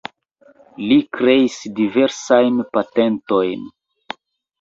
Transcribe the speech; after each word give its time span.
Li 0.91 0.95
kreis 1.17 1.57
diversajn 1.79 2.57
patentojn. 2.79 3.69